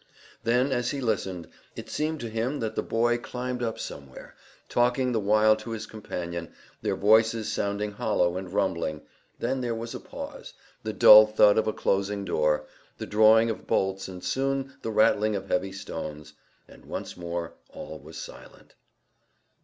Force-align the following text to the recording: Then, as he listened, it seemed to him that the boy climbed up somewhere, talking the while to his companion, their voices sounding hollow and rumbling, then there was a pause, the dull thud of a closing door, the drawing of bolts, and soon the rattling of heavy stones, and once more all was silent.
Then, 0.43 0.71
as 0.71 0.89
he 0.89 0.99
listened, 0.99 1.47
it 1.75 1.87
seemed 1.87 2.21
to 2.21 2.29
him 2.31 2.59
that 2.59 2.75
the 2.75 2.81
boy 2.81 3.19
climbed 3.19 3.61
up 3.61 3.77
somewhere, 3.77 4.33
talking 4.67 5.11
the 5.11 5.19
while 5.19 5.55
to 5.57 5.69
his 5.69 5.85
companion, 5.85 6.51
their 6.81 6.95
voices 6.95 7.53
sounding 7.53 7.91
hollow 7.91 8.35
and 8.35 8.51
rumbling, 8.51 9.03
then 9.37 9.61
there 9.61 9.75
was 9.75 9.93
a 9.93 9.99
pause, 9.99 10.53
the 10.81 10.91
dull 10.91 11.27
thud 11.27 11.59
of 11.59 11.67
a 11.67 11.71
closing 11.73 12.25
door, 12.25 12.65
the 12.97 13.05
drawing 13.05 13.51
of 13.51 13.67
bolts, 13.67 14.07
and 14.07 14.23
soon 14.23 14.73
the 14.81 14.89
rattling 14.89 15.35
of 15.35 15.47
heavy 15.49 15.71
stones, 15.71 16.33
and 16.67 16.85
once 16.85 17.15
more 17.15 17.53
all 17.69 17.99
was 17.99 18.17
silent. 18.17 18.73